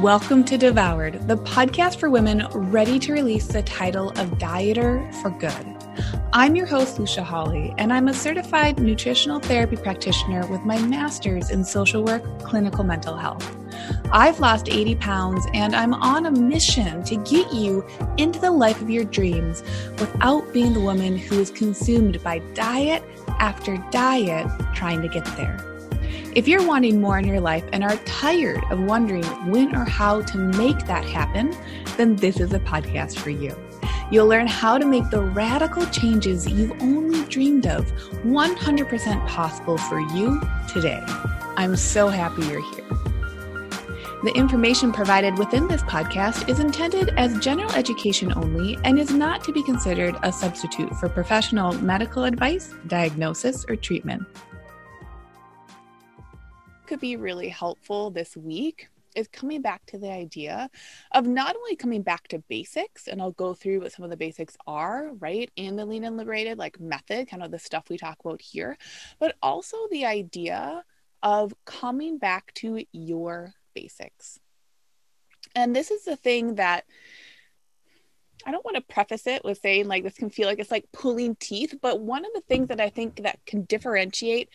Welcome 0.00 0.42
to 0.46 0.58
Devoured, 0.58 1.28
the 1.28 1.36
podcast 1.36 2.00
for 2.00 2.10
women 2.10 2.48
ready 2.52 2.98
to 2.98 3.12
release 3.12 3.46
the 3.46 3.62
title 3.62 4.10
of 4.18 4.38
Dieter 4.38 5.14
for 5.22 5.30
Good. 5.30 5.76
I'm 6.32 6.56
your 6.56 6.66
host, 6.66 6.98
Lucia 6.98 7.22
Hawley, 7.22 7.72
and 7.78 7.92
I'm 7.92 8.08
a 8.08 8.12
certified 8.12 8.80
nutritional 8.80 9.38
therapy 9.38 9.76
practitioner 9.76 10.48
with 10.48 10.62
my 10.62 10.78
master's 10.78 11.50
in 11.50 11.64
social 11.64 12.02
work, 12.02 12.24
clinical 12.40 12.82
mental 12.82 13.16
health. 13.16 13.56
I've 14.10 14.40
lost 14.40 14.68
80 14.68 14.96
pounds 14.96 15.46
and 15.54 15.76
I'm 15.76 15.94
on 15.94 16.26
a 16.26 16.30
mission 16.32 17.04
to 17.04 17.16
get 17.16 17.52
you 17.52 17.86
into 18.16 18.40
the 18.40 18.50
life 18.50 18.82
of 18.82 18.90
your 18.90 19.04
dreams 19.04 19.62
without 20.00 20.52
being 20.52 20.72
the 20.72 20.80
woman 20.80 21.16
who 21.16 21.38
is 21.38 21.52
consumed 21.52 22.20
by 22.24 22.40
diet 22.54 23.04
after 23.38 23.76
diet 23.92 24.50
trying 24.74 25.02
to 25.02 25.08
get 25.08 25.24
there. 25.36 25.73
If 26.34 26.48
you're 26.48 26.66
wanting 26.66 27.00
more 27.00 27.16
in 27.16 27.28
your 27.28 27.38
life 27.38 27.62
and 27.72 27.84
are 27.84 27.96
tired 27.98 28.64
of 28.72 28.80
wondering 28.80 29.22
when 29.48 29.72
or 29.76 29.84
how 29.84 30.20
to 30.22 30.36
make 30.36 30.84
that 30.86 31.04
happen, 31.04 31.56
then 31.96 32.16
this 32.16 32.40
is 32.40 32.52
a 32.52 32.58
podcast 32.58 33.20
for 33.20 33.30
you. 33.30 33.56
You'll 34.10 34.26
learn 34.26 34.48
how 34.48 34.76
to 34.76 34.84
make 34.84 35.08
the 35.10 35.22
radical 35.22 35.86
changes 35.86 36.50
you've 36.50 36.72
only 36.82 37.22
dreamed 37.26 37.68
of 37.68 37.86
100% 38.24 39.28
possible 39.28 39.78
for 39.78 40.00
you 40.00 40.40
today. 40.68 41.00
I'm 41.56 41.76
so 41.76 42.08
happy 42.08 42.44
you're 42.46 42.68
here. 42.74 42.84
The 44.24 44.32
information 44.34 44.90
provided 44.90 45.38
within 45.38 45.68
this 45.68 45.82
podcast 45.82 46.48
is 46.48 46.58
intended 46.58 47.10
as 47.10 47.38
general 47.38 47.70
education 47.74 48.32
only 48.34 48.76
and 48.82 48.98
is 48.98 49.12
not 49.12 49.44
to 49.44 49.52
be 49.52 49.62
considered 49.62 50.16
a 50.24 50.32
substitute 50.32 50.96
for 50.96 51.08
professional 51.08 51.74
medical 51.74 52.24
advice, 52.24 52.74
diagnosis, 52.88 53.64
or 53.68 53.76
treatment 53.76 54.26
could 56.86 57.00
be 57.00 57.16
really 57.16 57.48
helpful 57.48 58.10
this 58.10 58.36
week 58.36 58.88
is 59.14 59.28
coming 59.28 59.62
back 59.62 59.84
to 59.86 59.98
the 59.98 60.10
idea 60.10 60.68
of 61.12 61.26
not 61.26 61.56
only 61.56 61.76
coming 61.76 62.02
back 62.02 62.28
to 62.28 62.42
basics, 62.48 63.06
and 63.06 63.22
I'll 63.22 63.32
go 63.32 63.54
through 63.54 63.80
what 63.80 63.92
some 63.92 64.04
of 64.04 64.10
the 64.10 64.16
basics 64.16 64.56
are, 64.66 65.10
right, 65.18 65.50
in 65.56 65.76
the 65.76 65.84
lean 65.84 66.04
and 66.04 66.16
liberated 66.16 66.58
like 66.58 66.80
method, 66.80 67.28
kind 67.28 67.42
of 67.42 67.50
the 67.50 67.58
stuff 67.58 67.88
we 67.88 67.96
talk 67.96 68.18
about 68.24 68.42
here, 68.42 68.76
but 69.18 69.36
also 69.42 69.76
the 69.90 70.04
idea 70.04 70.84
of 71.22 71.54
coming 71.64 72.18
back 72.18 72.52
to 72.54 72.84
your 72.92 73.54
basics. 73.74 74.38
And 75.54 75.74
this 75.74 75.90
is 75.90 76.04
the 76.04 76.16
thing 76.16 76.56
that 76.56 76.84
I 78.44 78.50
don't 78.50 78.64
want 78.64 78.76
to 78.76 78.82
preface 78.82 79.26
it 79.26 79.44
with 79.44 79.60
saying 79.60 79.86
like 79.86 80.02
this 80.02 80.14
can 80.14 80.28
feel 80.28 80.48
like 80.48 80.58
it's 80.58 80.70
like 80.70 80.86
pulling 80.92 81.36
teeth, 81.36 81.74
but 81.80 82.00
one 82.00 82.24
of 82.24 82.32
the 82.34 82.42
things 82.42 82.68
that 82.68 82.80
I 82.80 82.90
think 82.90 83.22
that 83.22 83.38
can 83.46 83.62
differentiate 83.62 84.50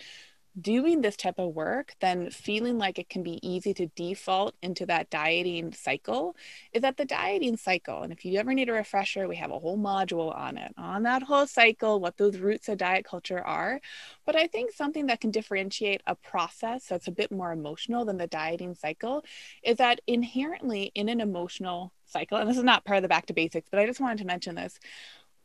doing 0.59 1.02
this 1.02 1.16
type 1.16 1.38
of 1.38 1.53
work, 1.53 1.95
then 2.02 2.30
feeling 2.30 2.78
like 2.78 3.00
it 3.00 3.09
can 3.09 3.23
be 3.23 3.39
easy 3.47 3.73
to 3.73 3.88
default 3.95 4.55
into 4.61 4.86
that 4.86 5.09
dieting 5.09 5.73
cycle 5.73 6.36
is 6.73 6.81
that 6.81 6.97
the 6.97 7.05
dieting 7.05 7.58
cycle. 7.58 8.02
And 8.02 8.11
if 8.11 8.25
you 8.25 8.39
ever 8.39 8.53
need 8.53 8.70
a 8.70 8.73
refresher, 8.73 9.27
we 9.27 9.36
have 9.38 9.52
a 9.52 9.59
whole 9.59 9.77
module 9.77 10.36
on 10.36 10.58
it, 10.58 10.73
on 10.77 11.03
that 11.03 11.23
whole 11.23 11.47
cycle, 11.47 12.00
what 12.00 12.17
those 12.17 12.38
roots 12.38 12.67
of 12.67 12.77
diet 12.77 13.05
culture 13.05 13.39
are. 13.39 13.80
But 14.25 14.36
I 14.36 14.47
think 14.47 14.72
something 14.72 15.08
that 15.08 15.22
can 15.22 15.31
differentiate 15.31 16.02
a 16.08 16.16
process 16.16 16.86
that's 16.86 17.08
a 17.08 17.11
bit 17.11 17.31
more 17.31 17.52
emotional 17.52 18.05
than 18.05 18.17
the 18.17 18.27
dieting 18.27 18.75
cycle 18.75 19.23
is 19.64 19.77
that 19.77 20.02
inherently 20.08 20.92
in 20.95 21.09
an 21.09 21.22
emotional 21.22 21.94
cycle, 22.05 22.38
and 22.38 22.50
this 22.50 22.58
is 22.58 22.64
not 22.64 22.86
part 22.86 22.97
of 22.97 23.03
the 23.03 23.09
back 23.09 23.27
to 23.27 23.33
basics, 23.33 23.70
but 23.70 23.80
I 23.80 23.86
just 23.86 24.00
wanted 24.00 24.20
to 24.20 24.25
mention 24.25 24.55
this. 24.55 24.80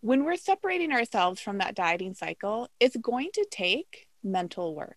When 0.01 0.25
we're 0.25 0.37
separating 0.37 0.93
ourselves 0.93 1.41
from 1.41 1.59
that 1.59 1.75
dieting 1.75 2.15
cycle, 2.15 2.69
it's 2.79 2.97
going 2.97 3.31
to 3.35 3.47
take 3.51 4.07
mental 4.25 4.75
work. 4.75 4.97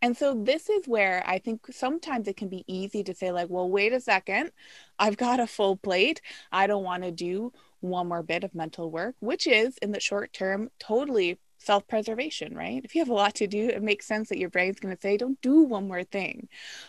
And 0.00 0.16
so 0.16 0.42
this 0.44 0.70
is 0.70 0.86
where 0.86 1.24
I 1.26 1.38
think 1.38 1.66
sometimes 1.70 2.28
it 2.28 2.36
can 2.36 2.48
be 2.48 2.64
easy 2.68 3.02
to 3.04 3.14
say, 3.14 3.32
like, 3.32 3.50
well, 3.50 3.68
wait 3.68 3.92
a 3.92 4.00
second, 4.00 4.52
I've 4.98 5.16
got 5.16 5.40
a 5.40 5.46
full 5.46 5.76
plate. 5.76 6.20
I 6.52 6.68
don't 6.68 6.84
want 6.84 7.02
to 7.02 7.10
do 7.10 7.52
one 7.80 8.08
more 8.08 8.22
bit 8.22 8.44
of 8.44 8.54
mental 8.54 8.90
work, 8.90 9.16
which 9.20 9.46
is 9.46 9.76
in 9.78 9.90
the 9.92 10.00
short 10.00 10.32
term 10.32 10.70
totally 10.78 11.38
self 11.58 11.86
preservation, 11.88 12.54
right? 12.54 12.80
If 12.84 12.94
you 12.94 13.00
have 13.00 13.08
a 13.08 13.14
lot 13.14 13.34
to 13.36 13.46
do, 13.46 13.68
it 13.68 13.82
makes 13.82 14.06
sense 14.06 14.28
that 14.28 14.38
your 14.38 14.48
brain's 14.48 14.80
going 14.80 14.94
to 14.94 15.00
say, 15.00 15.16
don't 15.16 15.40
do 15.42 15.62
one 15.62 15.88
more 15.88 16.04
thing. 16.04 16.48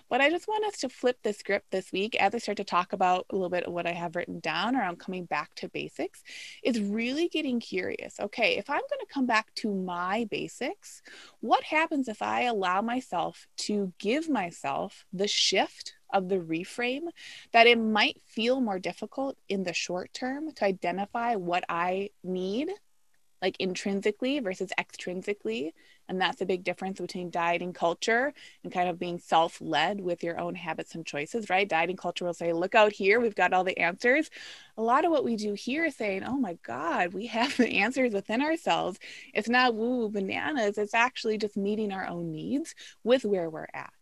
But 0.09 0.21
I 0.21 0.29
just 0.29 0.47
want 0.47 0.65
us 0.65 0.79
to 0.79 0.89
flip 0.89 1.17
the 1.23 1.33
script 1.33 1.71
this 1.71 1.91
week 1.91 2.15
as 2.15 2.33
I 2.35 2.37
start 2.37 2.57
to 2.57 2.63
talk 2.63 2.93
about 2.93 3.25
a 3.29 3.35
little 3.35 3.49
bit 3.49 3.65
of 3.65 3.73
what 3.73 3.87
I 3.87 3.93
have 3.93 4.15
written 4.15 4.39
down 4.39 4.75
around 4.75 4.99
coming 4.99 5.25
back 5.25 5.55
to 5.55 5.69
basics, 5.69 6.23
is 6.63 6.79
really 6.79 7.27
getting 7.27 7.59
curious. 7.59 8.19
Okay, 8.19 8.57
if 8.57 8.69
I'm 8.69 8.77
going 8.77 8.99
to 8.99 9.13
come 9.13 9.25
back 9.25 9.53
to 9.55 9.73
my 9.73 10.27
basics, 10.29 11.01
what 11.41 11.63
happens 11.63 12.07
if 12.07 12.21
I 12.21 12.43
allow 12.43 12.81
myself 12.81 13.47
to 13.57 13.91
give 13.99 14.29
myself 14.29 15.05
the 15.11 15.27
shift? 15.27 15.95
Of 16.11 16.27
the 16.27 16.39
reframe, 16.39 17.09
that 17.51 17.67
it 17.67 17.77
might 17.77 18.19
feel 18.25 18.61
more 18.61 18.79
difficult 18.79 19.37
in 19.47 19.61
the 19.61 19.73
short 19.73 20.11
term 20.11 20.51
to 20.53 20.65
identify 20.65 21.35
what 21.35 21.63
I 21.69 22.09
need 22.23 22.71
like 23.41 23.55
intrinsically 23.59 24.39
versus 24.39 24.71
extrinsically. 24.79 25.71
And 26.07 26.19
that's 26.19 26.41
a 26.41 26.45
big 26.45 26.63
difference 26.63 26.99
between 26.99 27.29
dieting 27.29 27.71
culture 27.71 28.33
and 28.63 28.73
kind 28.73 28.89
of 28.89 28.97
being 28.97 29.19
self 29.19 29.61
led 29.61 30.01
with 30.01 30.23
your 30.23 30.39
own 30.39 30.55
habits 30.55 30.95
and 30.95 31.05
choices, 31.05 31.49
right? 31.49 31.69
Dieting 31.69 31.97
culture 31.97 32.25
will 32.25 32.33
say, 32.33 32.51
look 32.51 32.73
out 32.73 32.91
here, 32.91 33.19
we've 33.19 33.35
got 33.35 33.53
all 33.53 33.63
the 33.63 33.77
answers. 33.77 34.29
A 34.77 34.81
lot 34.81 35.05
of 35.05 35.11
what 35.11 35.23
we 35.23 35.35
do 35.35 35.53
here 35.53 35.85
is 35.85 35.95
saying, 35.95 36.23
oh 36.23 36.37
my 36.37 36.57
God, 36.63 37.13
we 37.13 37.27
have 37.27 37.55
the 37.57 37.67
answers 37.79 38.13
within 38.13 38.41
ourselves. 38.41 38.99
It's 39.33 39.49
not 39.49 39.75
woo 39.75 40.09
bananas, 40.09 40.77
it's 40.77 40.95
actually 40.95 41.37
just 41.37 41.57
meeting 41.57 41.91
our 41.91 42.07
own 42.07 42.31
needs 42.31 42.73
with 43.03 43.23
where 43.23 43.49
we're 43.49 43.67
at. 43.73 43.93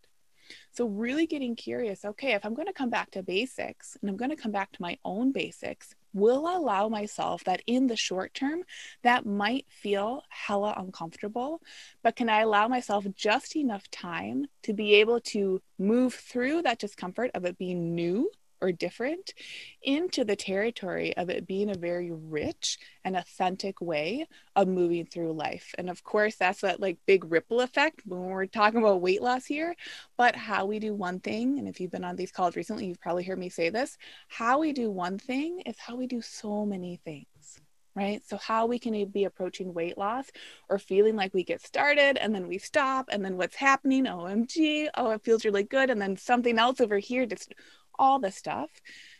So, 0.71 0.87
really 0.87 1.27
getting 1.27 1.55
curious 1.55 2.05
okay, 2.05 2.33
if 2.33 2.45
I'm 2.45 2.53
going 2.53 2.67
to 2.67 2.73
come 2.73 2.89
back 2.89 3.11
to 3.11 3.23
basics 3.23 3.97
and 3.99 4.09
I'm 4.09 4.17
going 4.17 4.29
to 4.29 4.35
come 4.35 4.51
back 4.51 4.71
to 4.73 4.81
my 4.81 4.97
own 5.03 5.31
basics, 5.31 5.95
will 6.17 6.47
allow 6.47 6.89
myself 6.89 7.43
that 7.45 7.61
in 7.67 7.87
the 7.87 7.95
short 7.95 8.33
term, 8.33 8.63
that 9.03 9.25
might 9.25 9.65
feel 9.69 10.23
hella 10.29 10.73
uncomfortable, 10.77 11.61
but 12.03 12.15
can 12.15 12.29
I 12.29 12.41
allow 12.41 12.67
myself 12.67 13.05
just 13.15 13.55
enough 13.55 13.89
time 13.91 14.47
to 14.63 14.73
be 14.73 14.95
able 14.95 15.19
to 15.21 15.61
move 15.77 16.13
through 16.13 16.63
that 16.63 16.79
discomfort 16.79 17.31
of 17.33 17.45
it 17.45 17.57
being 17.57 17.95
new 17.95 18.29
or 18.61 18.71
different 18.71 19.33
into 19.81 20.23
the 20.23 20.35
territory 20.35 21.15
of 21.17 21.29
it 21.29 21.47
being 21.47 21.69
a 21.69 21.77
very 21.77 22.11
rich 22.11 22.77
and 23.03 23.15
authentic 23.15 23.79
way 23.81 24.27
of 24.55 24.67
moving 24.67 25.05
through 25.05 25.33
life. 25.33 25.73
And 25.77 25.89
of 25.89 26.03
course, 26.03 26.35
that's 26.35 26.61
that 26.61 26.79
like 26.79 26.97
big 27.05 27.29
ripple 27.31 27.61
effect 27.61 28.01
when 28.05 28.21
we're 28.21 28.45
talking 28.45 28.79
about 28.79 29.01
weight 29.01 29.21
loss 29.21 29.45
here. 29.45 29.75
But 30.17 30.35
how 30.35 30.65
we 30.65 30.79
do 30.79 30.93
one 30.93 31.19
thing, 31.19 31.59
and 31.59 31.67
if 31.67 31.79
you've 31.79 31.91
been 31.91 32.03
on 32.03 32.15
these 32.15 32.31
calls 32.31 32.55
recently, 32.55 32.87
you've 32.87 33.01
probably 33.01 33.23
heard 33.23 33.39
me 33.39 33.49
say 33.49 33.69
this 33.69 33.97
how 34.27 34.59
we 34.59 34.73
do 34.73 34.89
one 34.89 35.17
thing 35.17 35.61
is 35.65 35.77
how 35.79 35.95
we 35.95 36.07
do 36.07 36.21
so 36.21 36.65
many 36.65 36.99
things 37.03 37.61
right? 37.97 38.21
So, 38.27 38.37
how 38.37 38.67
we 38.67 38.77
can 38.77 39.05
be 39.05 39.23
approaching 39.25 39.73
weight 39.73 39.97
loss 39.97 40.27
or 40.69 40.77
feeling 40.77 41.15
like 41.15 41.33
we 41.33 41.43
get 41.43 41.65
started 41.65 42.17
and 42.17 42.33
then 42.33 42.47
we 42.47 42.59
stop, 42.59 43.09
and 43.11 43.25
then 43.25 43.37
what's 43.37 43.55
happening? 43.55 44.05
OMG, 44.05 44.89
oh, 44.95 45.11
it 45.11 45.23
feels 45.23 45.43
really 45.43 45.63
good. 45.63 45.89
And 45.89 45.99
then 45.99 46.15
something 46.15 46.59
else 46.59 46.79
over 46.79 46.99
here 46.99 47.25
just 47.25 47.55
all 47.97 48.19
the 48.19 48.31
stuff. 48.31 48.69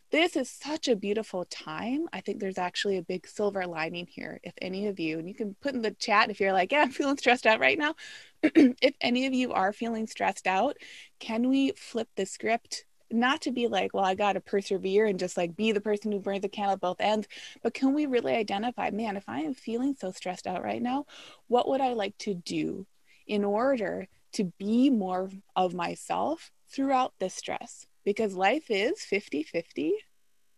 This 0.09 0.37
is 0.37 0.49
such 0.49 0.87
a 0.87 0.95
beautiful 0.95 1.43
time. 1.45 2.07
I 2.13 2.21
think 2.21 2.39
there's 2.39 2.57
actually 2.57 2.97
a 2.97 3.01
big 3.01 3.27
silver 3.27 3.67
lining 3.67 4.07
here. 4.07 4.39
If 4.41 4.53
any 4.61 4.87
of 4.87 4.99
you, 4.99 5.19
and 5.19 5.27
you 5.27 5.35
can 5.35 5.55
put 5.61 5.73
in 5.73 5.81
the 5.81 5.91
chat 5.91 6.29
if 6.29 6.39
you're 6.39 6.53
like, 6.53 6.71
yeah, 6.71 6.81
I'm 6.81 6.91
feeling 6.91 7.17
stressed 7.17 7.45
out 7.45 7.59
right 7.59 7.77
now. 7.77 7.95
if 8.43 8.95
any 9.01 9.25
of 9.25 9.33
you 9.33 9.51
are 9.51 9.73
feeling 9.73 10.07
stressed 10.07 10.47
out, 10.47 10.77
can 11.19 11.49
we 11.49 11.71
flip 11.71 12.07
the 12.15 12.25
script 12.25 12.85
not 13.11 13.41
to 13.41 13.51
be 13.51 13.67
like, 13.67 13.93
well, 13.93 14.05
I 14.05 14.15
got 14.15 14.33
to 14.33 14.41
persevere 14.41 15.05
and 15.05 15.19
just 15.19 15.37
like 15.37 15.55
be 15.55 15.71
the 15.71 15.81
person 15.81 16.11
who 16.11 16.19
burns 16.19 16.41
the 16.41 16.49
candle 16.49 16.73
at 16.73 16.81
both 16.81 17.01
ends, 17.01 17.27
but 17.63 17.73
can 17.73 17.93
we 17.93 18.05
really 18.05 18.33
identify, 18.33 18.89
man, 18.91 19.17
if 19.17 19.27
I 19.27 19.41
am 19.41 19.53
feeling 19.53 19.95
so 19.97 20.11
stressed 20.11 20.47
out 20.47 20.63
right 20.63 20.81
now, 20.81 21.05
what 21.47 21.67
would 21.69 21.81
I 21.81 21.93
like 21.93 22.17
to 22.19 22.33
do 22.33 22.85
in 23.25 23.43
order 23.43 24.07
to 24.33 24.45
be 24.57 24.89
more 24.89 25.29
of 25.55 25.73
myself 25.73 26.51
throughout 26.69 27.13
this 27.19 27.33
stress? 27.33 27.87
Because 28.07 28.35
life 28.35 28.67
is 28.69 29.01
50 29.01 29.43
50, 29.43 29.93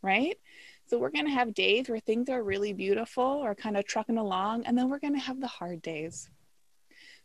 right? 0.03 0.37
So 0.85 0.99
we're 0.99 1.09
going 1.09 1.25
to 1.25 1.31
have 1.31 1.55
days 1.55 1.89
where 1.89 1.99
things 1.99 2.29
are 2.29 2.43
really 2.43 2.73
beautiful 2.73 3.23
or 3.23 3.55
kind 3.55 3.75
of 3.75 3.87
trucking 3.87 4.19
along, 4.19 4.65
and 4.65 4.77
then 4.77 4.87
we're 4.87 4.99
going 4.99 5.15
to 5.15 5.19
have 5.19 5.41
the 5.41 5.47
hard 5.47 5.81
days. 5.81 6.29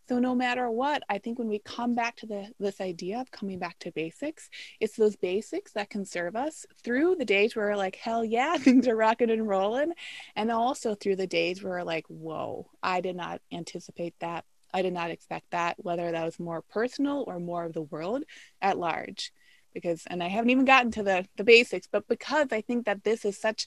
So 0.09 0.19
no 0.19 0.35
matter 0.35 0.71
what, 0.71 1.03
I 1.11 1.19
think 1.19 1.39
when 1.39 1.49
we 1.49 1.59
come 1.59 1.95
back 1.95 2.17
to 2.17 2.27
the 2.27 2.47
this 2.59 2.81
idea 2.81 3.21
of 3.21 3.31
coming 3.33 3.59
back 3.59 3.79
to 3.81 3.93
basics, 3.93 4.49
it's 4.81 4.97
those 4.97 5.15
basics 5.15 5.73
that 5.73 5.91
can 5.91 6.07
serve 6.07 6.37
us 6.37 6.65
through 6.83 7.17
the 7.17 7.27
days 7.27 7.55
where 7.55 7.67
we're 7.67 7.77
like, 7.77 7.97
hell 7.97 8.25
yeah, 8.25 8.57
things 8.59 8.89
are 8.89 8.97
rocking 8.97 9.31
and 9.31 9.47
rolling. 9.47 9.93
And 10.37 10.51
also 10.51 10.95
through 10.95 11.17
the 11.17 11.27
days 11.27 11.63
where 11.63 11.75
we're 11.75 11.83
like, 11.83 12.07
whoa, 12.09 12.71
I 12.83 13.03
did 13.03 13.17
not 13.17 13.43
anticipate 13.53 14.15
that. 14.21 14.47
I 14.73 14.81
did 14.81 14.95
not 14.95 15.11
expect 15.11 15.51
that, 15.51 15.77
whether 15.85 16.11
that 16.11 16.25
was 16.25 16.41
more 16.41 16.63
personal 16.63 17.25
or 17.27 17.39
more 17.39 17.67
of 17.67 17.75
the 17.75 17.83
world 17.83 18.25
at 18.63 18.79
large 18.79 19.31
because 19.75 20.05
and 20.07 20.23
I 20.23 20.29
haven't 20.29 20.51
even 20.51 20.65
gotten 20.65 20.91
to 20.93 21.03
the 21.03 21.27
the 21.37 21.45
basics, 21.45 21.89
but 21.91 22.09
because 22.09 22.49
I 22.53 22.61
think 22.61 22.87
that 22.87 23.05
this 23.05 23.25
is 23.25 23.39
such 23.39 23.67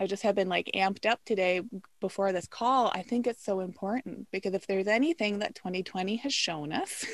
I 0.00 0.06
just 0.06 0.22
have 0.22 0.34
been 0.34 0.48
like 0.48 0.70
amped 0.74 1.06
up 1.06 1.20
today 1.24 1.62
before 2.00 2.32
this 2.32 2.46
call. 2.46 2.90
I 2.94 3.02
think 3.02 3.26
it's 3.26 3.44
so 3.44 3.60
important 3.60 4.28
because 4.30 4.54
if 4.54 4.66
there's 4.66 4.86
anything 4.86 5.40
that 5.40 5.54
2020 5.56 6.16
has 6.16 6.32
shown 6.32 6.72
us, 6.72 7.04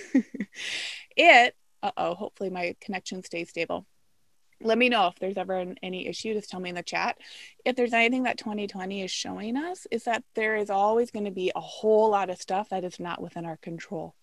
it 1.17 1.57
uh-oh, 1.83 2.15
hopefully 2.15 2.51
my 2.51 2.75
connection 2.81 3.23
stays 3.23 3.51
stable. 3.51 3.87
let 4.63 4.79
me 4.79 4.89
know 4.89 5.09
if 5.09 5.17
there's 5.19 5.37
ever 5.37 5.57
an, 5.57 5.77
any 5.83 6.07
issue 6.07 6.33
just 6.33 6.49
tell 6.49 6.61
me 6.61 6.71
in 6.71 6.75
the 6.75 6.83
chat 6.83 7.19
if 7.65 7.77
there's 7.77 7.93
anything 7.93 8.23
that 8.23 8.39
2020 8.39 9.03
is 9.03 9.11
showing 9.11 9.57
us 9.57 9.87
is 9.91 10.05
that 10.05 10.25
there 10.35 10.57
is 10.57 10.71
always 10.71 11.11
going 11.11 11.27
to 11.27 11.31
be 11.31 11.53
a 11.55 11.61
whole 11.61 12.11
lot 12.11 12.31
of 12.31 12.41
stuff 12.41 12.71
that 12.71 12.85
is 12.85 12.99
not 12.99 13.21
within 13.21 13.45
our 13.45 13.59
control 13.59 14.15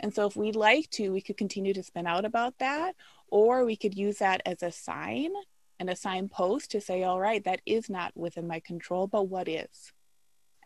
and 0.00 0.14
so 0.14 0.26
if 0.26 0.36
we'd 0.36 0.56
like 0.56 0.88
to 0.90 1.10
we 1.10 1.20
could 1.20 1.36
continue 1.36 1.74
to 1.74 1.82
spin 1.82 2.06
out 2.06 2.24
about 2.24 2.58
that 2.58 2.94
or 3.28 3.64
we 3.64 3.76
could 3.76 3.96
use 3.96 4.18
that 4.18 4.40
as 4.46 4.62
a 4.62 4.72
sign 4.72 5.30
and 5.78 5.90
a 5.90 5.96
signpost 5.96 6.70
to 6.70 6.80
say 6.80 7.02
all 7.02 7.20
right 7.20 7.44
that 7.44 7.60
is 7.66 7.90
not 7.90 8.16
within 8.16 8.46
my 8.46 8.60
control 8.60 9.06
but 9.06 9.28
what 9.28 9.48
is 9.48 9.92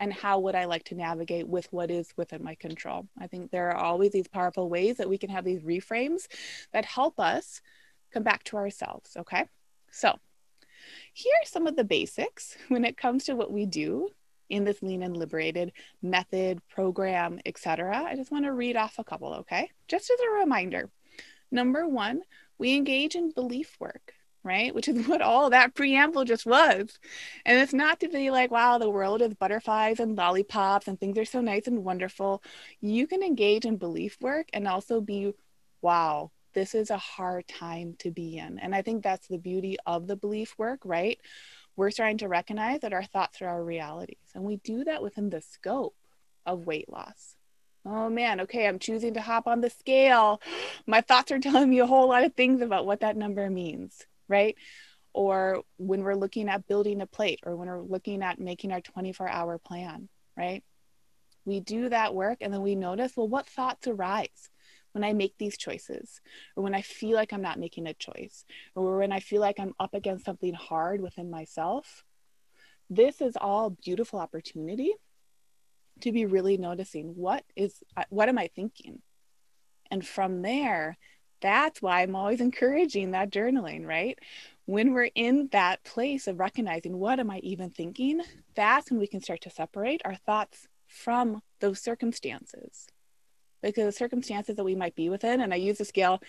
and 0.01 0.11
how 0.11 0.39
would 0.39 0.55
I 0.55 0.65
like 0.65 0.83
to 0.85 0.95
navigate 0.95 1.47
with 1.47 1.71
what 1.71 1.91
is 1.91 2.11
within 2.17 2.43
my 2.43 2.55
control? 2.55 3.07
I 3.19 3.27
think 3.27 3.51
there 3.51 3.69
are 3.69 3.77
always 3.77 4.11
these 4.11 4.27
powerful 4.27 4.67
ways 4.67 4.97
that 4.97 5.07
we 5.07 5.19
can 5.19 5.29
have 5.29 5.45
these 5.45 5.61
reframes 5.61 6.25
that 6.73 6.85
help 6.85 7.19
us 7.19 7.61
come 8.11 8.23
back 8.23 8.43
to 8.45 8.57
ourselves. 8.57 9.15
Okay. 9.15 9.45
So 9.91 10.17
here 11.13 11.33
are 11.43 11.45
some 11.45 11.67
of 11.67 11.75
the 11.75 11.83
basics 11.83 12.57
when 12.67 12.83
it 12.83 12.97
comes 12.97 13.25
to 13.25 13.35
what 13.35 13.51
we 13.51 13.67
do 13.67 14.09
in 14.51 14.65
this 14.65 14.81
lean 14.83 15.01
and 15.01 15.15
liberated 15.15 15.71
method, 16.01 16.59
program, 16.67 17.39
etc. 17.45 18.03
I 18.05 18.15
just 18.15 18.31
want 18.31 18.45
to 18.45 18.51
read 18.51 18.75
off 18.75 18.99
a 18.99 19.03
couple, 19.03 19.33
okay? 19.35 19.71
Just 19.87 20.11
as 20.11 20.19
a 20.19 20.39
reminder. 20.39 20.89
Number 21.51 21.87
one, 21.87 22.21
we 22.57 22.75
engage 22.75 23.15
in 23.15 23.31
belief 23.31 23.75
work, 23.79 24.13
right? 24.43 24.75
Which 24.75 24.87
is 24.87 25.07
what 25.07 25.21
all 25.21 25.49
that 25.49 25.73
preamble 25.73 26.25
just 26.25 26.45
was. 26.45 26.99
And 27.45 27.59
it's 27.59 27.73
not 27.73 28.01
to 28.01 28.09
be 28.09 28.29
like, 28.29 28.51
wow, 28.51 28.77
the 28.77 28.89
world 28.89 29.21
is 29.21 29.33
butterflies 29.33 29.99
and 29.99 30.17
lollipops 30.17 30.87
and 30.87 30.99
things 30.99 31.17
are 31.17 31.25
so 31.25 31.41
nice 31.41 31.67
and 31.67 31.83
wonderful. 31.83 32.43
You 32.81 33.07
can 33.07 33.23
engage 33.23 33.65
in 33.65 33.77
belief 33.77 34.17
work 34.21 34.49
and 34.53 34.67
also 34.67 34.99
be, 35.01 35.33
wow, 35.81 36.31
this 36.53 36.75
is 36.75 36.89
a 36.89 36.97
hard 36.97 37.47
time 37.47 37.95
to 37.99 38.11
be 38.11 38.37
in. 38.37 38.59
And 38.59 38.75
I 38.75 38.81
think 38.81 39.03
that's 39.03 39.27
the 39.27 39.37
beauty 39.37 39.77
of 39.85 40.07
the 40.07 40.17
belief 40.17 40.55
work, 40.57 40.81
right? 40.83 41.17
We're 41.75 41.91
starting 41.91 42.17
to 42.19 42.27
recognize 42.27 42.81
that 42.81 42.93
our 42.93 43.03
thoughts 43.03 43.41
are 43.41 43.47
our 43.47 43.63
realities. 43.63 44.17
And 44.35 44.43
we 44.43 44.57
do 44.57 44.83
that 44.83 45.01
within 45.01 45.29
the 45.29 45.41
scope 45.41 45.95
of 46.45 46.65
weight 46.65 46.89
loss. 46.89 47.35
Oh 47.85 48.09
man, 48.09 48.41
okay, 48.41 48.67
I'm 48.67 48.79
choosing 48.79 49.15
to 49.15 49.21
hop 49.21 49.47
on 49.47 49.61
the 49.61 49.69
scale. 49.69 50.41
My 50.85 51.01
thoughts 51.01 51.31
are 51.31 51.39
telling 51.39 51.69
me 51.69 51.79
a 51.79 51.87
whole 51.87 52.09
lot 52.09 52.23
of 52.23 52.35
things 52.35 52.61
about 52.61 52.85
what 52.85 52.99
that 52.99 53.17
number 53.17 53.49
means, 53.49 54.05
right? 54.27 54.55
Or 55.13 55.63
when 55.77 56.03
we're 56.03 56.15
looking 56.15 56.47
at 56.47 56.67
building 56.67 57.01
a 57.01 57.07
plate 57.07 57.39
or 57.43 57.55
when 57.55 57.67
we're 57.67 57.81
looking 57.81 58.21
at 58.21 58.39
making 58.39 58.71
our 58.71 58.81
24 58.81 59.27
hour 59.27 59.57
plan, 59.57 60.07
right? 60.37 60.63
We 61.43 61.59
do 61.59 61.89
that 61.89 62.13
work 62.13 62.37
and 62.41 62.53
then 62.53 62.61
we 62.61 62.75
notice, 62.75 63.17
well, 63.17 63.27
what 63.27 63.47
thoughts 63.47 63.87
arise? 63.87 64.50
When 64.93 65.03
I 65.03 65.13
make 65.13 65.37
these 65.37 65.57
choices, 65.57 66.21
or 66.55 66.63
when 66.63 66.75
I 66.75 66.81
feel 66.81 67.15
like 67.15 67.33
I'm 67.33 67.41
not 67.41 67.59
making 67.59 67.87
a 67.87 67.93
choice, 67.93 68.45
or 68.75 68.97
when 68.97 69.11
I 69.11 69.19
feel 69.19 69.41
like 69.41 69.59
I'm 69.59 69.73
up 69.79 69.93
against 69.93 70.25
something 70.25 70.53
hard 70.53 71.01
within 71.01 71.29
myself, 71.29 72.03
this 72.89 73.21
is 73.21 73.37
all 73.39 73.69
beautiful 73.69 74.19
opportunity 74.19 74.93
to 76.01 76.11
be 76.11 76.25
really 76.25 76.57
noticing 76.57 77.15
what 77.15 77.43
is 77.55 77.83
uh, 77.95 78.03
what 78.09 78.27
am 78.27 78.37
I 78.37 78.47
thinking? 78.47 79.01
And 79.89 80.05
from 80.05 80.41
there, 80.41 80.97
that's 81.41 81.81
why 81.81 82.01
I'm 82.01 82.15
always 82.15 82.41
encouraging 82.41 83.11
that 83.11 83.31
journaling, 83.31 83.85
right? 83.85 84.17
When 84.65 84.93
we're 84.93 85.09
in 85.15 85.49
that 85.51 85.83
place 85.83 86.27
of 86.27 86.39
recognizing 86.39 86.97
what 86.97 87.19
am 87.19 87.29
I 87.29 87.39
even 87.39 87.71
thinking, 87.71 88.21
that's 88.55 88.89
when 88.89 88.99
we 88.99 89.07
can 89.07 89.21
start 89.21 89.41
to 89.41 89.49
separate 89.49 90.01
our 90.05 90.15
thoughts 90.15 90.67
from 90.87 91.41
those 91.59 91.79
circumstances 91.79 92.87
because 93.61 93.85
the 93.85 93.91
circumstances 93.91 94.55
that 94.55 94.63
we 94.63 94.75
might 94.75 94.95
be 94.95 95.09
within. 95.09 95.41
And 95.41 95.53
I 95.53 95.57
use 95.57 95.77
the 95.77 95.85
scale. 95.85 96.21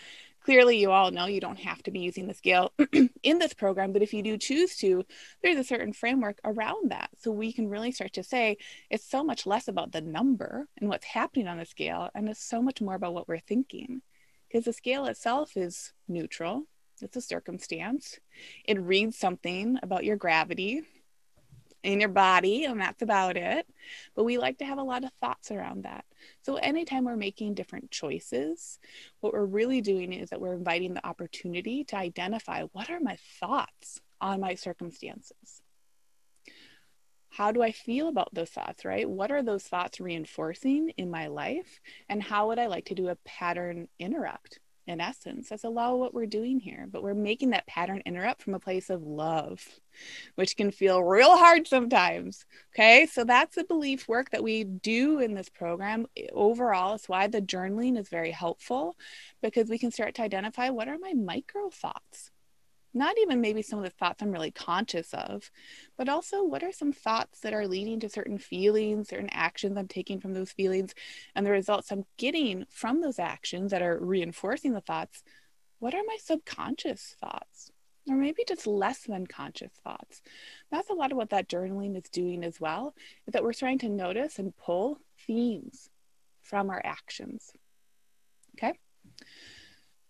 Clearly, 0.45 0.79
you 0.79 0.91
all 0.91 1.11
know 1.11 1.27
you 1.27 1.41
don't 1.41 1.59
have 1.61 1.83
to 1.85 1.91
be 1.91 2.01
using 2.01 2.27
the 2.27 2.35
scale 2.35 2.73
in 3.23 3.39
this 3.39 3.55
program, 3.55 3.93
but 3.93 4.03
if 4.03 4.13
you 4.13 4.23
do 4.23 4.37
choose 4.37 4.77
to, 4.79 5.05
there's 5.43 5.59
a 5.59 5.65
certain 5.65 5.93
framework 5.93 6.41
around 6.45 6.91
that. 6.91 7.11
So 7.21 7.31
we 7.31 7.53
can 7.53 7.69
really 7.69 7.93
start 7.93 8.13
to 8.15 8.25
say 8.25 8.57
it's 8.91 9.09
so 9.09 9.23
much 9.23 9.47
less 9.47 9.69
about 9.69 9.93
the 9.93 10.01
number 10.01 10.67
and 10.81 10.89
what's 10.89 11.07
happening 11.07 11.47
on 11.47 11.59
the 11.59 11.65
scale, 11.65 12.11
and 12.15 12.29
it's 12.29 12.43
so 12.43 12.61
much 12.61 12.81
more 12.81 12.95
about 12.95 13.15
what 13.15 13.29
we're 13.29 13.39
thinking. 13.39 14.03
Because 14.49 14.65
the 14.65 14.73
scale 14.73 15.07
itself 15.07 15.57
is 15.57 15.93
neutral, 16.09 16.65
it's 17.01 17.17
a 17.17 17.21
circumstance. 17.21 18.19
It 18.65 18.81
reads 18.81 19.17
something 19.17 19.79
about 19.83 20.05
your 20.05 20.17
gravity, 20.17 20.83
in 21.83 22.01
your 22.01 22.09
body, 22.09 22.65
and 22.65 22.81
that's 22.81 23.03
about 23.03 23.37
it. 23.37 23.67
But 24.15 24.25
we 24.25 24.39
like 24.39 24.59
to 24.59 24.65
have 24.65 24.79
a 24.79 24.83
lot 24.83 25.05
of 25.05 25.11
thoughts 25.21 25.51
around 25.51 25.85
that. 25.85 26.05
So, 26.43 26.57
anytime 26.57 27.05
we're 27.05 27.17
making 27.17 27.55
different 27.55 27.91
choices, 27.91 28.79
what 29.21 29.33
we're 29.33 29.45
really 29.45 29.81
doing 29.81 30.13
is 30.13 30.31
that 30.31 30.41
we're 30.41 30.55
inviting 30.55 30.95
the 30.95 31.07
opportunity 31.07 31.85
to 31.85 31.97
identify 31.97 32.63
what 32.73 32.91
are 32.91 33.01
my 33.01 33.17
thoughts 33.41 34.01
on 34.21 34.41
my 34.41 34.55
circumstances? 34.55 35.63
How 37.31 37.51
do 37.51 37.63
I 37.63 37.73
feel 37.73 38.09
about 38.09 38.35
those 38.35 38.51
thoughts, 38.51 38.85
right? 38.85 39.09
What 39.09 39.31
are 39.31 39.43
those 39.43 39.65
thoughts 39.65 40.01
reinforcing 40.01 40.91
in 40.99 41.11
my 41.11 41.29
life? 41.29 41.81
And 42.09 42.23
how 42.23 42.49
would 42.49 42.59
I 42.59 42.67
like 42.67 42.85
to 42.87 42.95
do 42.95 43.09
a 43.09 43.17
pattern 43.25 43.89
interrupt? 43.99 44.61
In 44.87 45.01
essence. 45.01 45.49
That's 45.49 45.65
a 45.65 45.69
lot 45.69 45.93
of 45.93 45.99
what 45.99 46.15
we're 46.15 46.27
doing 46.27 46.59
here. 46.59 46.87
But 46.91 47.03
we're 47.03 47.15
making 47.15 47.51
that 47.51 47.67
pattern 47.67 48.03
interrupt 48.05 48.43
from 48.43 48.55
a 48.55 48.61
place 48.61 48.91
of 48.91 49.03
love, 49.03 49.67
which 50.35 50.57
can 50.57 50.71
feel 50.71 51.03
real 51.03 51.37
hard 51.37 51.67
sometimes. 51.67 52.45
Okay. 52.75 53.07
So 53.07 53.25
that's 53.25 53.55
the 53.55 53.65
belief 53.65 54.09
work 54.09 54.31
that 54.31 54.43
we 54.43 54.65
do 54.65 55.21
in 55.21 55.35
this 55.35 55.49
program. 55.49 56.07
Overall, 56.33 56.95
it's 56.95 57.09
why 57.09 57.27
the 57.27 57.43
journaling 57.43 57.99
is 57.99 58.09
very 58.09 58.33
helpful 58.33 58.97
because 59.43 59.69
we 59.69 59.79
can 59.79 59.91
start 59.91 60.15
to 60.17 60.23
identify 60.23 60.71
what 60.71 60.89
are 60.89 60.99
my 60.99 61.13
micro 61.13 61.71
thoughts 61.71 62.31
not 62.95 63.17
even 63.19 63.41
maybe 63.41 63.63
some 63.63 63.79
of 63.79 63.85
the 63.85 63.91
thoughts 63.91 64.23
I'm 64.23 64.33
really 64.33 64.51
conscious 64.51 65.13
of, 65.15 65.51
but 65.97 66.09
also 66.09 66.43
what 66.43 66.63
are 66.63 66.73
some 66.73 66.93
thoughts 66.93 67.41
that 67.41 67.55
are 67.55 67.67
leading 67.67 68.01
to 68.01 68.09
certain 68.09 68.39
feelings, 68.39 69.09
certain 69.09 69.31
actions 69.31 69.77
I'm 69.77 69.89
taking 69.89 70.21
from 70.21 70.35
those 70.35 70.53
feelings, 70.53 70.95
and 71.35 71.47
the 71.47 71.51
results 71.51 71.91
I'm 71.91 72.05
getting 72.19 72.67
from 72.69 73.01
those 73.01 73.19
actions 73.19 73.71
that 73.71 73.83
are 73.83 73.99
reinforcing 73.99 74.73
the 74.73 74.81
thoughts. 74.81 75.23
What 75.79 75.95
are 75.95 76.03
my 76.07 76.19
subconscious 76.23 77.17
thoughts? 77.21 77.71
Or 78.09 78.17
maybe 78.17 78.43
just 78.47 78.67
less 78.67 79.05
than 79.05 79.27
conscious 79.27 79.73
thoughts. 79.85 80.23
That's 80.71 80.91
a 80.91 80.95
lot 80.95 81.13
of 81.13 81.17
what 81.17 81.31
that 81.31 81.49
journaling 81.49 81.97
is 81.97 82.11
doing 82.11 82.45
as 82.45 82.61
well, 82.61 82.95
is 83.27 83.33
that 83.33 83.45
we're 83.45 83.53
starting 83.53 83.79
to 83.81 83.89
notice 83.89 84.39
and 84.39 84.57
pull 84.57 84.99
themes 85.27 85.89
from 86.43 86.69
our 86.69 86.83
actions. 86.85 87.53
Okay 88.59 88.79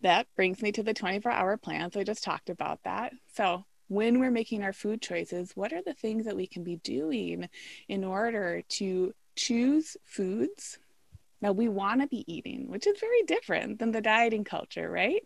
that 0.02 0.26
brings 0.36 0.62
me 0.62 0.72
to 0.72 0.82
the 0.82 0.94
24 0.94 1.30
hour 1.30 1.56
plan. 1.56 1.90
So 1.90 2.00
I 2.00 2.04
just 2.04 2.24
talked 2.24 2.50
about 2.50 2.80
that. 2.84 3.12
So 3.34 3.64
when 3.88 4.20
we're 4.20 4.30
making 4.30 4.62
our 4.62 4.72
food 4.72 5.02
choices, 5.02 5.52
what 5.54 5.72
are 5.72 5.82
the 5.82 5.94
things 5.94 6.24
that 6.24 6.36
we 6.36 6.46
can 6.46 6.64
be 6.64 6.76
doing 6.76 7.48
in 7.88 8.04
order 8.04 8.62
to 8.68 9.12
choose 9.36 9.96
foods 10.04 10.78
that 11.42 11.56
we 11.56 11.68
want 11.68 12.00
to 12.00 12.06
be 12.06 12.24
eating, 12.32 12.68
which 12.68 12.86
is 12.86 13.00
very 13.00 13.22
different 13.24 13.78
than 13.80 13.90
the 13.90 14.00
dieting 14.00 14.44
culture, 14.44 14.88
right? 14.88 15.22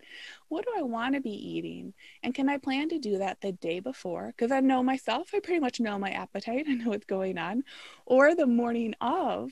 What 0.49 0.65
do 0.65 0.73
I 0.77 0.83
want 0.83 1.15
to 1.15 1.21
be 1.21 1.31
eating? 1.31 1.93
And 2.23 2.35
can 2.35 2.49
I 2.49 2.57
plan 2.57 2.89
to 2.89 2.99
do 2.99 3.19
that 3.19 3.43
the 3.43 3.53
day 3.53 3.81
before? 3.81 4.29
Because 4.29 4.51
I 4.51 4.61
know 4.61 4.83
myself, 4.83 5.29
I 5.35 5.41
pretty 5.41 5.61
much 5.61 5.79
know 5.79 5.99
my 5.99 6.11
appetite, 6.11 6.65
I 6.69 6.75
know 6.75 6.89
what's 6.89 7.05
going 7.05 7.39
on, 7.39 7.65
or 8.07 8.35
the 8.35 8.47
morning 8.47 8.95
of. 9.01 9.51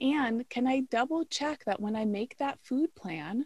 And 0.00 0.48
can 0.48 0.66
I 0.66 0.80
double 0.90 1.24
check 1.26 1.64
that 1.66 1.80
when 1.80 1.94
I 1.94 2.06
make 2.06 2.38
that 2.38 2.58
food 2.62 2.94
plan, 2.94 3.44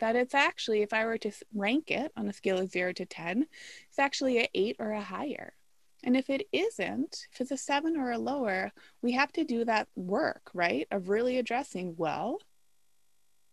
that 0.00 0.16
it's 0.16 0.34
actually, 0.34 0.82
if 0.82 0.92
I 0.92 1.04
were 1.04 1.18
to 1.18 1.30
rank 1.54 1.90
it 1.90 2.12
on 2.16 2.28
a 2.28 2.32
scale 2.32 2.58
of 2.58 2.70
zero 2.70 2.92
to 2.92 3.06
10, 3.06 3.46
it's 3.88 3.98
actually 3.98 4.40
a 4.40 4.48
eight 4.54 4.76
or 4.78 4.90
a 4.92 5.00
higher. 5.00 5.54
And 6.02 6.16
if 6.16 6.30
it 6.30 6.48
isn't, 6.52 7.26
if 7.32 7.40
it's 7.40 7.50
a 7.50 7.56
seven 7.56 7.96
or 7.96 8.10
a 8.10 8.18
lower, 8.18 8.72
we 9.02 9.12
have 9.12 9.32
to 9.32 9.44
do 9.44 9.64
that 9.66 9.88
work, 9.94 10.50
right? 10.54 10.86
Of 10.90 11.10
really 11.10 11.38
addressing, 11.38 11.94
well, 11.96 12.38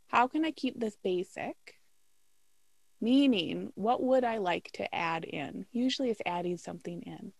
how 0.07 0.27
can 0.27 0.45
I 0.45 0.51
keep 0.51 0.79
this 0.79 0.97
basic? 1.03 1.55
Meaning, 3.01 3.71
what 3.75 4.01
would 4.01 4.23
I 4.23 4.37
like 4.37 4.71
to 4.75 4.95
add 4.95 5.25
in? 5.25 5.65
Usually 5.71 6.09
it's 6.09 6.21
adding 6.25 6.57
something 6.57 7.01
in. 7.01 7.33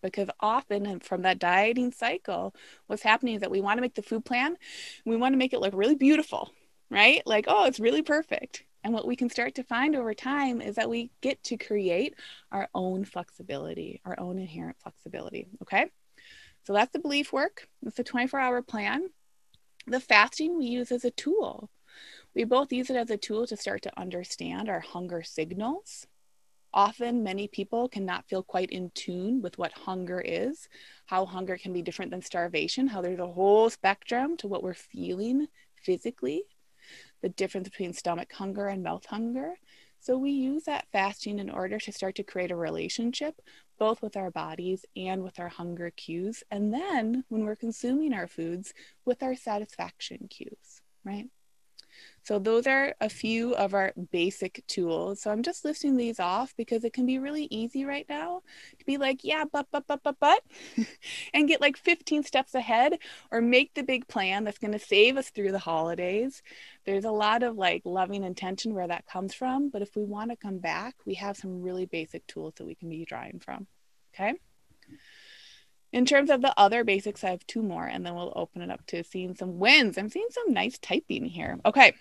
Because 0.00 0.28
often, 0.38 1.00
from 1.00 1.22
that 1.22 1.38
dieting 1.38 1.92
cycle, 1.92 2.54
what's 2.86 3.02
happening 3.02 3.34
is 3.34 3.40
that 3.42 3.50
we 3.50 3.60
want 3.60 3.76
to 3.78 3.82
make 3.82 3.94
the 3.94 4.02
food 4.02 4.24
plan, 4.24 4.56
we 5.04 5.16
want 5.16 5.34
to 5.34 5.38
make 5.38 5.52
it 5.52 5.60
look 5.60 5.74
really 5.74 5.96
beautiful, 5.96 6.50
right? 6.90 7.22
Like, 7.24 7.46
oh, 7.48 7.64
it's 7.64 7.80
really 7.80 8.02
perfect. 8.02 8.64
And 8.82 8.94
what 8.94 9.06
we 9.06 9.16
can 9.16 9.30
start 9.30 9.54
to 9.56 9.62
find 9.62 9.94
over 9.94 10.14
time 10.14 10.60
is 10.60 10.76
that 10.76 10.88
we 10.88 11.10
get 11.20 11.42
to 11.44 11.56
create 11.56 12.14
our 12.50 12.68
own 12.74 13.04
flexibility, 13.04 14.00
our 14.04 14.18
own 14.18 14.38
inherent 14.38 14.76
flexibility. 14.82 15.48
Okay. 15.62 15.86
So 16.64 16.72
that's 16.72 16.92
the 16.92 16.98
belief 16.98 17.32
work. 17.32 17.68
It's 17.84 17.98
a 17.98 18.04
24 18.04 18.40
hour 18.40 18.62
plan. 18.62 19.10
The 19.86 20.00
fasting 20.00 20.58
we 20.58 20.66
use 20.66 20.92
as 20.92 21.04
a 21.04 21.10
tool. 21.10 21.70
We 22.34 22.44
both 22.44 22.72
use 22.72 22.90
it 22.90 22.96
as 22.96 23.10
a 23.10 23.16
tool 23.16 23.46
to 23.46 23.56
start 23.56 23.82
to 23.82 24.00
understand 24.00 24.68
our 24.68 24.80
hunger 24.80 25.22
signals. 25.22 26.06
Often, 26.72 27.24
many 27.24 27.48
people 27.48 27.88
cannot 27.88 28.28
feel 28.28 28.44
quite 28.44 28.70
in 28.70 28.92
tune 28.94 29.42
with 29.42 29.58
what 29.58 29.72
hunger 29.72 30.20
is, 30.20 30.68
how 31.06 31.26
hunger 31.26 31.58
can 31.58 31.72
be 31.72 31.82
different 31.82 32.12
than 32.12 32.22
starvation, 32.22 32.86
how 32.86 33.00
there's 33.00 33.18
a 33.18 33.26
whole 33.26 33.68
spectrum 33.68 34.36
to 34.36 34.46
what 34.46 34.62
we're 34.62 34.74
feeling 34.74 35.48
physically 35.74 36.44
the 37.22 37.28
difference 37.28 37.68
between 37.68 37.92
stomach 37.92 38.32
hunger 38.32 38.66
and 38.66 38.82
mouth 38.82 39.06
hunger. 39.06 39.54
So 40.00 40.16
we 40.16 40.30
use 40.30 40.64
that 40.64 40.86
fasting 40.92 41.38
in 41.38 41.50
order 41.50 41.78
to 41.78 41.92
start 41.92 42.14
to 42.16 42.22
create 42.22 42.50
a 42.50 42.56
relationship 42.56 43.40
both 43.78 44.02
with 44.02 44.16
our 44.16 44.30
bodies 44.30 44.84
and 44.94 45.22
with 45.22 45.40
our 45.40 45.48
hunger 45.48 45.90
cues. 45.90 46.44
And 46.50 46.72
then 46.72 47.24
when 47.28 47.44
we're 47.44 47.56
consuming 47.56 48.12
our 48.12 48.26
foods, 48.26 48.74
with 49.04 49.22
our 49.22 49.34
satisfaction 49.34 50.28
cues, 50.28 50.82
right? 51.02 51.28
So 52.22 52.38
those 52.38 52.66
are 52.66 52.94
a 53.00 53.08
few 53.08 53.54
of 53.54 53.74
our 53.74 53.92
basic 54.12 54.62
tools. 54.66 55.22
So 55.22 55.30
I'm 55.30 55.42
just 55.42 55.64
listing 55.64 55.96
these 55.96 56.20
off 56.20 56.54
because 56.56 56.84
it 56.84 56.92
can 56.92 57.06
be 57.06 57.18
really 57.18 57.48
easy 57.50 57.84
right 57.84 58.06
now 58.08 58.42
to 58.78 58.84
be 58.84 58.98
like, 58.98 59.24
yeah, 59.24 59.44
but, 59.50 59.66
but, 59.72 59.84
but, 59.86 60.02
but, 60.02 60.16
but, 60.20 60.42
and 61.34 61.48
get 61.48 61.60
like 61.60 61.76
15 61.76 62.22
steps 62.24 62.54
ahead 62.54 62.98
or 63.30 63.40
make 63.40 63.74
the 63.74 63.82
big 63.82 64.06
plan 64.06 64.44
that's 64.44 64.58
going 64.58 64.72
to 64.72 64.78
save 64.78 65.16
us 65.16 65.30
through 65.30 65.52
the 65.52 65.58
holidays. 65.58 66.42
There's 66.84 67.04
a 67.04 67.10
lot 67.10 67.42
of 67.42 67.56
like 67.56 67.82
loving 67.84 68.24
intention 68.24 68.74
where 68.74 68.88
that 68.88 69.06
comes 69.06 69.34
from. 69.34 69.70
But 69.70 69.82
if 69.82 69.96
we 69.96 70.04
want 70.04 70.30
to 70.30 70.36
come 70.36 70.58
back, 70.58 70.94
we 71.06 71.14
have 71.14 71.36
some 71.36 71.62
really 71.62 71.86
basic 71.86 72.26
tools 72.26 72.54
that 72.56 72.66
we 72.66 72.74
can 72.74 72.88
be 72.88 73.04
drawing 73.04 73.40
from. 73.40 73.66
Okay. 74.14 74.34
In 75.92 76.04
terms 76.06 76.30
of 76.30 76.40
the 76.40 76.54
other 76.56 76.84
basics, 76.84 77.24
I 77.24 77.30
have 77.30 77.44
two 77.46 77.62
more 77.62 77.86
and 77.86 78.06
then 78.06 78.14
we'll 78.14 78.32
open 78.36 78.62
it 78.62 78.70
up 78.70 78.86
to 78.88 79.02
seeing 79.02 79.34
some 79.34 79.58
wins. 79.58 79.98
I'm 79.98 80.08
seeing 80.08 80.28
some 80.30 80.52
nice 80.52 80.78
typing 80.78 81.24
here. 81.24 81.58
Okay. 81.64 81.94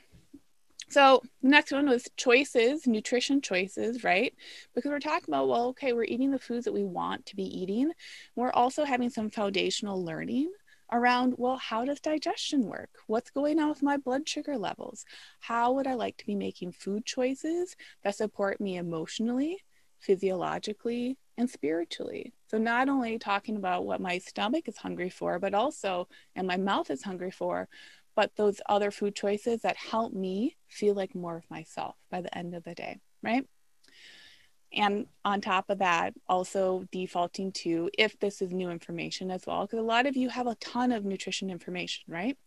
So 0.90 1.22
the 1.42 1.50
next 1.50 1.72
one 1.72 1.88
was 1.88 2.10
choices, 2.18 2.88
nutrition 2.88 3.42
choices, 3.42 4.04
right? 4.04 4.34
Because 4.74 4.90
we're 4.90 5.00
talking 5.00 5.34
about, 5.34 5.48
well, 5.48 5.68
okay, 5.68 5.94
we're 5.94 6.04
eating 6.06 6.32
the 6.32 6.40
foods 6.40 6.66
that 6.66 6.74
we 6.74 6.84
want 6.84 7.28
to 7.28 7.36
be 7.36 7.44
eating. 7.44 7.92
We're 8.36 8.52
also 8.52 8.84
having 8.84 9.12
some 9.12 9.30
foundational 9.30 10.04
learning 10.04 10.52
around, 10.92 11.36
well, 11.38 11.58
how 11.58 11.86
does 11.86 12.00
digestion 12.00 12.64
work? 12.64 12.90
What's 13.06 13.30
going 13.30 13.60
on 13.60 13.70
with 13.70 13.84
my 13.84 13.98
blood 13.98 14.28
sugar 14.28 14.58
levels? 14.58 15.06
How 15.40 15.74
would 15.74 15.86
I 15.86 15.94
like 15.94 16.18
to 16.18 16.26
be 16.26 16.36
making 16.36 16.72
food 16.72 17.06
choices 17.06 17.76
that 18.04 18.16
support 18.16 18.60
me 18.60 18.78
emotionally, 18.78 19.60
physiologically, 20.00 21.18
and 21.38 21.48
spiritually? 21.48 22.34
So, 22.48 22.58
not 22.58 22.90
only 22.90 23.20
talking 23.20 23.58
about 23.58 23.86
what 23.86 24.02
my 24.02 24.18
stomach 24.18 24.68
is 24.68 24.78
hungry 24.78 25.12
for, 25.12 25.38
but 25.38 25.54
also, 25.54 26.08
and 26.36 26.48
my 26.48 26.58
mouth 26.58 26.90
is 26.90 27.04
hungry 27.04 27.30
for, 27.30 27.70
but 28.20 28.36
those 28.36 28.60
other 28.68 28.92
food 28.92 29.16
choices 29.16 29.62
that 29.62 29.78
help 29.78 30.12
me 30.12 30.58
feel 30.68 30.94
like 30.94 31.16
more 31.16 31.38
of 31.38 31.50
myself 31.50 31.96
by 32.12 32.20
the 32.20 32.38
end 32.38 32.54
of 32.54 32.66
the 32.66 32.76
day, 32.76 33.00
right? 33.24 33.48
And 34.74 35.06
on 35.24 35.40
top 35.40 35.70
of 35.70 35.80
that, 35.80 36.16
also 36.28 36.86
defaulting 36.92 37.54
to 37.64 37.90
if 37.98 38.20
this 38.20 38.42
is 38.42 38.52
new 38.52 38.72
information 38.72 39.32
as 39.32 39.48
well, 39.48 39.62
because 39.62 39.80
a 39.80 39.84
lot 39.84 40.06
of 40.06 40.18
you 40.18 40.28
have 40.28 40.48
a 40.48 40.56
ton 40.56 40.92
of 40.92 41.06
nutrition 41.06 41.50
information, 41.50 42.04
right? 42.10 42.38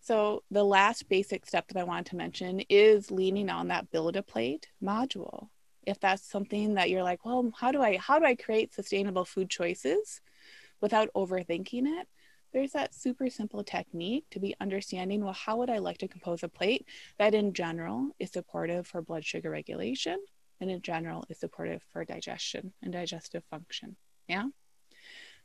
So, 0.00 0.42
the 0.50 0.64
last 0.64 1.08
basic 1.08 1.46
step 1.46 1.68
that 1.68 1.78
I 1.80 1.84
want 1.84 2.08
to 2.08 2.16
mention 2.16 2.58
is 2.68 3.12
leaning 3.12 3.48
on 3.48 3.68
that 3.68 3.92
build 3.92 4.16
a 4.16 4.24
plate 4.24 4.66
module. 4.82 5.50
If 5.86 6.00
that's 6.00 6.28
something 6.28 6.74
that 6.74 6.90
you're 6.90 7.04
like, 7.04 7.24
well, 7.24 7.52
how 7.60 7.70
do 7.70 7.80
I 7.80 7.96
how 7.96 8.18
do 8.18 8.24
I 8.24 8.34
create 8.34 8.74
sustainable 8.74 9.24
food 9.24 9.50
choices 9.50 10.20
without 10.80 11.10
overthinking 11.14 11.86
it? 11.86 12.08
There's 12.52 12.72
that 12.72 12.94
super 12.94 13.28
simple 13.30 13.64
technique 13.64 14.24
to 14.30 14.40
be 14.40 14.54
understanding 14.60 15.24
well 15.24 15.32
how 15.32 15.56
would 15.56 15.70
i 15.70 15.78
like 15.78 15.98
to 15.98 16.08
compose 16.08 16.42
a 16.42 16.48
plate 16.48 16.86
that 17.18 17.34
in 17.34 17.52
general 17.52 18.10
is 18.18 18.30
supportive 18.30 18.86
for 18.86 19.02
blood 19.02 19.24
sugar 19.24 19.50
regulation 19.50 20.18
and 20.60 20.70
in 20.70 20.80
general 20.80 21.24
is 21.28 21.38
supportive 21.38 21.82
for 21.92 22.04
digestion 22.04 22.72
and 22.82 22.92
digestive 22.92 23.42
function 23.50 23.96
yeah? 24.28 24.44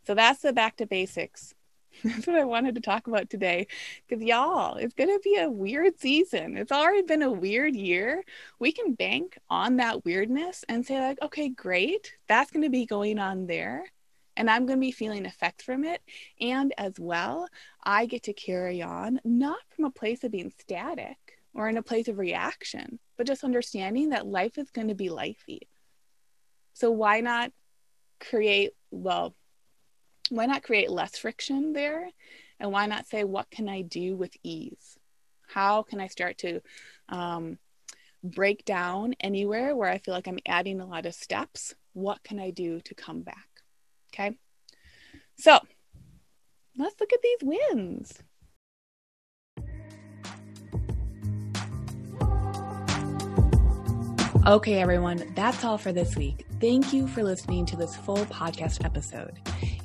So 0.06 0.14
that's 0.14 0.42
the 0.42 0.54
back 0.54 0.78
to 0.78 0.86
basics. 0.86 1.54
That's 2.04 2.28
what 2.28 2.36
i 2.36 2.44
wanted 2.44 2.76
to 2.76 2.82
talk 2.82 3.08
about 3.08 3.30
today. 3.30 3.66
Because 4.08 4.24
y'all 4.24 4.76
it's 4.76 4.94
going 4.94 5.10
to 5.10 5.20
be 5.24 5.38
a 5.38 5.50
weird 5.50 6.00
season. 6.00 6.56
It's 6.58 6.72
already 6.72 7.02
been 7.02 7.24
a 7.24 7.32
weird 7.32 7.76
year. 7.76 8.24
We 8.60 8.72
can 8.72 8.94
bank 8.94 9.38
on 9.50 9.78
that 9.78 10.06
weirdness 10.06 10.64
and 10.70 10.86
say 10.86 11.00
like 11.00 11.18
okay 11.22 11.50
great 11.50 12.14
that's 12.28 12.52
going 12.52 12.64
to 12.64 12.70
be 12.70 12.86
going 12.86 13.20
on 13.20 13.48
there 13.48 13.86
and 14.38 14.50
I'm 14.50 14.66
going 14.68 14.78
to 14.80 14.86
be 14.86 14.92
feeling 14.92 15.26
effects 15.26 15.66
from 15.66 15.84
it. 15.84 16.02
And 16.40 16.74
as 16.78 16.94
well, 17.00 17.50
I 17.84 18.06
get 18.06 18.24
to 18.24 18.34
carry 18.34 18.82
on 18.82 19.20
not 19.26 19.60
from 19.76 19.86
a 19.86 19.92
place 19.92 20.24
of 20.24 20.32
being 20.32 20.54
static 20.60 21.18
or 21.54 21.68
in 21.68 21.78
a 21.78 21.84
place 21.84 22.08
of 22.08 22.20
reaction, 22.20 23.00
but 23.18 23.28
just 23.28 23.44
understanding 23.44 24.10
that 24.10 24.28
life 24.28 24.60
is 24.60 24.70
going 24.70 24.90
to 24.90 24.96
be 24.96 25.10
lifey. 25.10 25.62
So 26.74 26.92
why 26.92 27.20
not 27.22 27.52
create, 28.20 28.74
well, 28.92 29.36
why 30.30 30.46
not 30.46 30.64
create 30.64 30.92
less 30.92 31.18
friction 31.18 31.74
there? 31.74 32.08
And 32.60 32.72
why 32.72 32.86
not 32.86 33.08
say, 33.08 33.24
what 33.24 33.50
can 33.50 33.68
I 33.68 33.82
do 33.82 34.16
with 34.16 34.36
ease? 34.44 34.98
How 35.48 35.82
can 35.82 36.00
I 36.00 36.08
start 36.08 36.38
to 36.40 36.62
um, 37.10 37.58
break 38.24 38.66
down 38.66 39.16
anywhere 39.20 39.76
where 39.76 39.90
I 39.90 39.98
feel 39.98 40.14
like 40.14 40.28
I'm 40.28 40.40
adding 40.46 40.80
a 40.80 40.86
lot 40.86 41.08
of 41.08 41.16
steps? 41.16 41.74
What 41.94 42.22
can 42.24 42.40
I 42.40 42.52
do 42.52 42.82
to 42.82 42.94
come 42.94 43.22
back? 43.22 43.47
Okay. 44.14 44.38
So 45.38 45.60
let's 46.78 46.96
look 47.00 47.14
at 47.14 47.22
these 47.22 47.40
wins. 47.44 48.24
Okay, 54.46 54.80
everyone, 54.80 55.30
that's 55.36 55.66
all 55.66 55.78
for 55.78 55.92
this 55.92 56.16
week. 56.16 56.46
Thank 56.62 56.94
you 56.94 57.06
for 57.06 57.22
listening 57.22 57.66
to 57.66 57.76
this 57.76 57.98
full 57.98 58.26
podcast 58.28 58.86
episode. 58.86 59.40